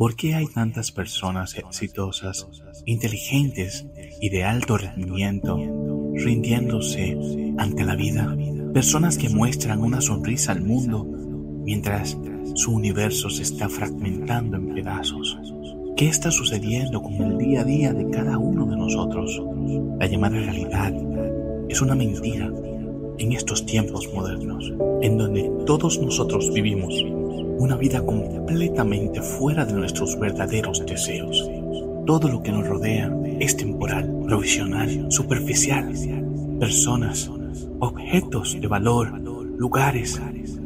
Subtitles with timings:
[0.00, 2.48] ¿Por qué hay tantas personas exitosas,
[2.86, 3.84] inteligentes
[4.18, 5.58] y de alto rendimiento
[6.14, 7.18] rindiéndose
[7.58, 8.34] ante la vida?
[8.72, 11.04] Personas que muestran una sonrisa al mundo
[11.66, 12.16] mientras
[12.54, 15.36] su universo se está fragmentando en pedazos.
[15.98, 19.38] ¿Qué está sucediendo con el día a día de cada uno de nosotros?
[19.98, 20.94] La llamada realidad
[21.68, 22.50] es una mentira
[23.18, 24.72] en estos tiempos modernos,
[25.02, 26.94] en donde todos nosotros vivimos
[27.60, 31.46] una vida completamente fuera de nuestros verdaderos deseos.
[32.06, 35.92] Todo lo que nos rodea es temporal, provisional, superficial.
[36.58, 37.30] Personas,
[37.78, 39.20] objetos de valor,
[39.58, 40.18] lugares.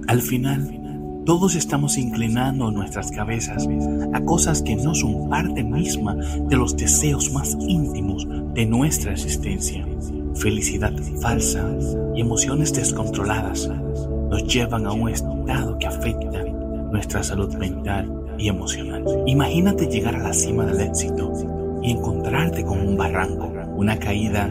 [0.07, 3.67] Al final, todos estamos inclinando nuestras cabezas
[4.12, 9.84] a cosas que no son parte misma de los deseos más íntimos de nuestra existencia.
[10.37, 11.69] Felicidad falsa
[12.15, 13.69] y emociones descontroladas
[14.31, 15.87] nos llevan a un estado que
[16.95, 18.09] nuestra salud mental
[18.39, 19.05] y emocional.
[19.27, 21.33] Imagínate llegar a la cima del éxito
[21.83, 24.47] y encontrarte con un barranco, una caída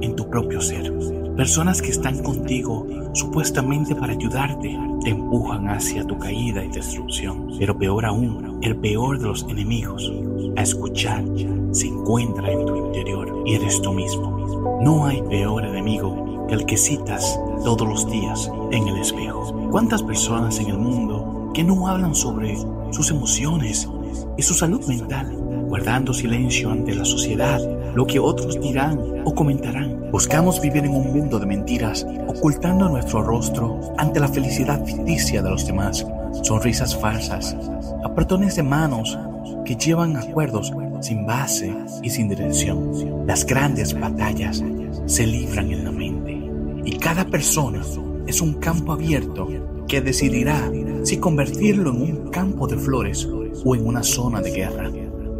[0.00, 0.92] en tu propio ser.
[1.36, 7.48] Personas que están contigo supuestamente para ayudarte te empujan hacia tu caída y destrucción.
[7.58, 10.12] Pero peor aún, el peor de los enemigos
[10.56, 11.24] a escuchar
[11.72, 14.78] se encuentra en tu interior y eres tú mismo.
[14.82, 19.68] No hay peor enemigo que el que citas todos los días en el espejo.
[19.72, 22.56] ¿Cuántas personas en el mundo que no hablan sobre
[22.92, 23.88] sus emociones
[24.36, 25.34] y su salud mental,
[25.66, 27.60] guardando silencio ante la sociedad,
[27.96, 30.08] lo que otros dirán o comentarán.
[30.12, 35.50] Buscamos vivir en un mundo de mentiras, ocultando nuestro rostro ante la felicidad ficticia de
[35.50, 36.06] los demás,
[36.44, 37.56] sonrisas falsas,
[38.04, 39.18] apretones de manos
[39.64, 43.26] que llevan acuerdos sin base y sin dirección.
[43.26, 44.62] Las grandes batallas
[45.06, 46.40] se libran en la mente
[46.84, 47.82] y cada persona
[48.28, 49.48] es un campo abierto
[49.88, 50.70] que decidirá
[51.02, 53.28] si convertirlo en un campo de flores
[53.64, 54.90] o en una zona de guerra.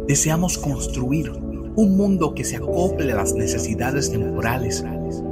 [0.07, 1.31] Deseamos construir
[1.75, 4.83] un mundo que se acople a las necesidades temporales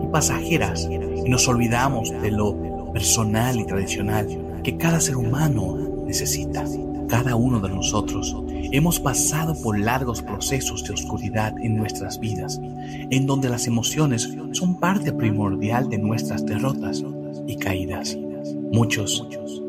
[0.02, 4.28] y pasajeras y nos olvidamos de lo personal y tradicional
[4.64, 6.66] que cada ser humano necesita.
[7.10, 8.36] Cada uno de nosotros
[8.72, 14.80] hemos pasado por largos procesos de oscuridad en nuestras vidas, en donde las emociones son
[14.80, 17.04] parte primordial de nuestras derrotas
[17.48, 18.18] y caídas.
[18.72, 19.26] Muchos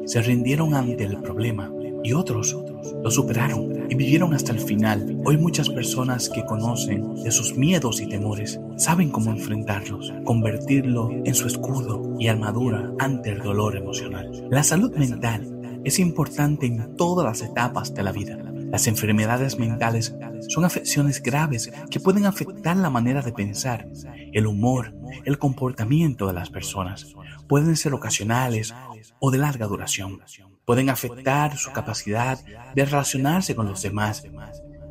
[0.06, 1.70] se rindieron ante el problema
[2.02, 2.56] y otros
[3.02, 5.20] lo superaron y vivieron hasta el final.
[5.24, 11.34] Hoy muchas personas que conocen de sus miedos y temores saben cómo enfrentarlos, convertirlo en
[11.34, 14.30] su escudo y armadura ante el dolor emocional.
[14.50, 18.38] La salud mental es importante en todas las etapas de la vida.
[18.70, 20.14] Las enfermedades mentales
[20.48, 23.88] son afecciones graves que pueden afectar la manera de pensar,
[24.32, 27.14] el humor, el comportamiento de las personas.
[27.48, 28.74] Pueden ser ocasionales
[29.20, 30.20] o de larga duración.
[30.64, 32.38] Pueden afectar su capacidad
[32.74, 34.24] de relacionarse con los demás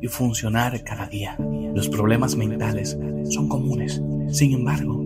[0.00, 1.36] y funcionar cada día.
[1.74, 2.98] Los problemas mentales
[3.30, 4.02] son comunes.
[4.30, 5.04] Sin embargo,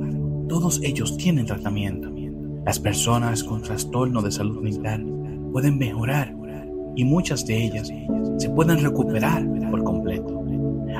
[0.48, 2.10] todos ellos tienen tratamiento.
[2.64, 5.04] Las personas con trastorno de salud mental
[5.52, 6.34] pueden mejorar
[6.94, 7.90] y muchas de ellas
[8.38, 10.44] se pueden recuperar por completo.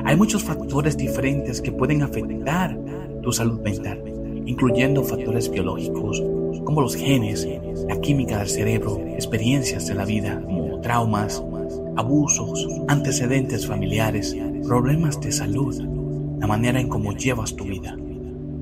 [0.05, 2.79] Hay muchos factores diferentes que pueden afectar
[3.23, 4.03] tu salud mental,
[4.47, 6.23] incluyendo factores biológicos,
[6.65, 7.47] como los genes,
[7.89, 11.43] la química del cerebro, experiencias de la vida, como traumas,
[11.97, 14.37] abusos, antecedentes familiares,
[14.67, 15.81] problemas de salud,
[16.41, 17.97] la manera en cómo llevas tu vida,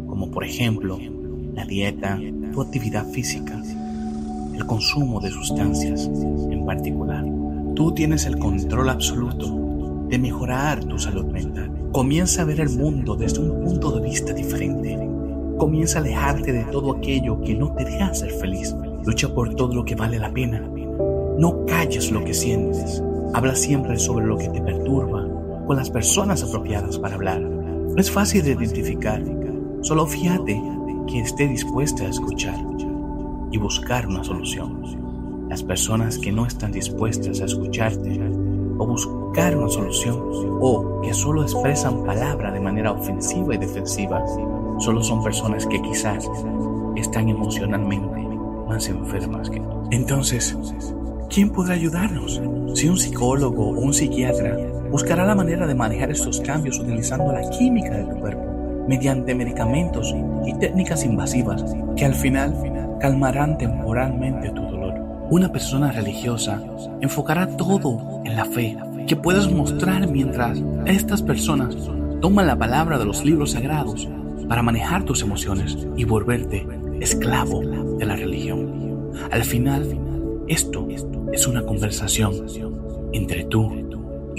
[0.06, 0.98] como por ejemplo
[1.54, 2.20] la dieta,
[2.52, 3.62] tu actividad física,
[4.60, 6.10] el consumo de sustancias
[6.50, 7.24] en particular.
[7.74, 11.70] Tú tienes el control absoluto de mejorar tu salud mental.
[11.92, 15.10] Comienza a ver el mundo desde un punto de vista diferente
[15.60, 18.74] Comienza a alejarte de todo aquello que no te deja ser feliz.
[19.04, 20.66] Lucha por todo lo que vale la pena.
[21.38, 23.02] No calles lo que sientes.
[23.34, 25.28] Habla siempre sobre lo que te perturba
[25.66, 27.42] con las personas apropiadas para hablar.
[27.42, 29.22] No es fácil de identificar.
[29.82, 30.58] Solo fíjate
[31.06, 32.58] que esté dispuesta a escuchar
[33.50, 35.48] y buscar una solución.
[35.48, 38.20] Las personas que no están dispuestas a escucharte
[38.78, 40.16] o buscar una solución
[40.60, 44.24] o que solo expresan palabra de manera ofensiva y defensiva
[44.78, 46.30] solo son personas que quizás
[46.96, 48.20] están emocionalmente
[48.68, 49.82] más enfermas que tú.
[49.90, 50.56] Entonces,
[51.28, 52.40] ¿quién podrá ayudarnos?
[52.74, 54.56] Si un psicólogo o un psiquiatra
[54.90, 58.59] buscará la manera de manejar estos cambios utilizando la química de tu cuerpo,
[58.90, 60.12] mediante medicamentos
[60.44, 61.64] y técnicas invasivas
[61.96, 62.52] que al final
[63.00, 64.94] calmarán temporalmente tu dolor.
[65.30, 66.60] Una persona religiosa
[67.00, 68.76] enfocará todo en la fe
[69.06, 71.76] que puedes mostrar mientras estas personas
[72.20, 74.08] toman la palabra de los libros sagrados
[74.48, 76.66] para manejar tus emociones y volverte
[77.00, 77.60] esclavo
[77.96, 79.12] de la religión.
[79.30, 79.86] Al final,
[80.48, 80.88] esto
[81.32, 82.44] es una conversación
[83.12, 83.70] entre tú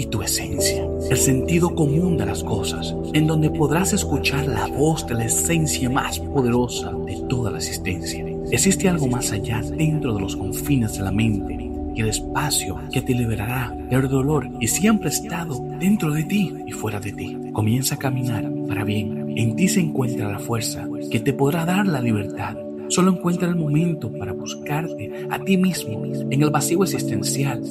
[0.06, 5.14] tu esencia, el sentido común de las cosas, en donde podrás escuchar la voz de
[5.14, 8.24] la esencia más poderosa de toda la existencia.
[8.50, 13.02] Existe algo más allá dentro de los confines de la mente y el espacio que
[13.02, 17.36] te liberará del dolor y siempre ha estado dentro de ti y fuera de ti.
[17.52, 19.34] Comienza a caminar para bien.
[19.36, 22.56] En ti se encuentra la fuerza que te podrá dar la libertad.
[22.88, 27.62] Solo encuentra el momento para buscarte a ti mismo en el vacío existencial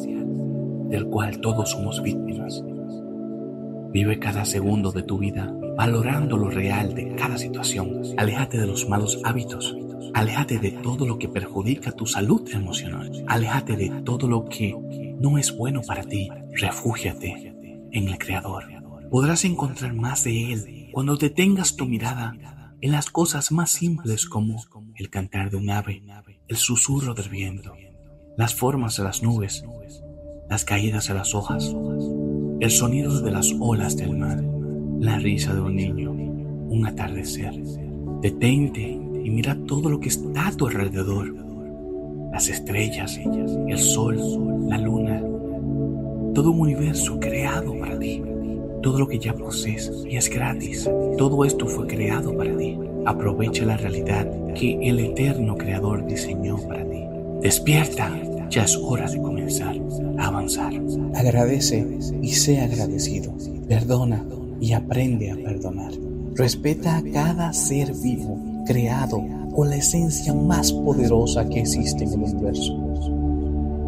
[0.92, 2.64] del cual todos somos víctimas.
[3.92, 8.02] Vive cada segundo de tu vida valorando lo real de cada situación.
[8.18, 9.76] Aléjate de los malos hábitos.
[10.14, 13.12] Aléjate de todo lo que perjudica tu salud emocional.
[13.28, 14.76] Aléjate de todo lo que
[15.20, 16.30] no es bueno para ti.
[16.54, 17.56] Refúgiate
[17.92, 18.66] en el Creador.
[19.10, 22.36] Podrás encontrar más de Él cuando detengas tu mirada
[22.82, 24.64] en las cosas más simples como
[24.96, 26.04] el cantar de un ave,
[26.48, 27.74] el susurro del viento,
[28.38, 29.64] las formas de las nubes,
[30.52, 31.74] las caídas de las hojas,
[32.60, 34.44] el sonido de las olas del mar,
[35.00, 37.54] la risa de un niño, un atardecer.
[38.20, 41.34] Detente y mira todo lo que está a tu alrededor.
[42.34, 44.18] Las estrellas, el sol,
[44.68, 45.24] la luna,
[46.34, 48.22] todo un universo creado para ti.
[48.84, 50.90] Todo lo que ya posees y es gratis.
[51.18, 52.78] Todo esto fue creado para ti.
[53.06, 57.06] Aprovecha la realidad que el eterno creador diseñó para ti.
[57.42, 58.12] Despierta
[58.52, 59.76] ya es hora de comenzar
[60.18, 60.74] a avanzar.
[61.16, 61.88] Agradece
[62.22, 63.34] y sé agradecido.
[63.68, 64.26] Perdona
[64.60, 65.94] y aprende a perdonar.
[66.36, 69.24] Respeta a cada ser vivo creado
[69.56, 72.78] con la esencia más poderosa que existe en el universo.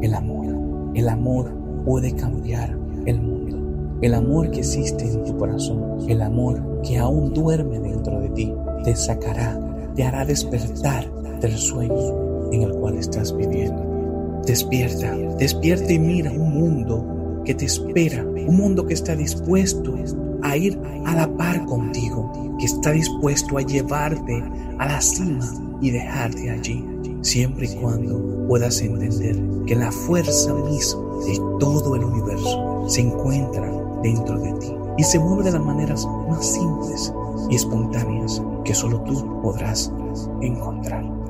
[0.01, 0.47] El amor.
[0.95, 1.51] El amor
[1.85, 3.97] puede cambiar el mundo.
[4.01, 5.97] El amor que existe en tu corazón.
[6.07, 8.53] El amor que aún duerme dentro de ti.
[8.85, 9.59] Te sacará,
[9.93, 11.11] te hará despertar
[11.41, 13.92] del sueño en el cual estás viviendo.
[14.45, 19.95] Despierta, despierta y mira un mundo que te espera, un mundo que está dispuesto
[20.41, 24.43] a ir a la par contigo, que está dispuesto a llevarte
[24.79, 25.45] a la cima
[25.81, 26.85] y dejarte allí,
[27.21, 33.71] siempre y cuando puedas entender que la fuerza misma de todo el universo se encuentra
[34.01, 37.13] dentro de ti y se mueve de las maneras más simples
[37.49, 39.91] y espontáneas que solo tú podrás
[40.41, 41.22] encontrar.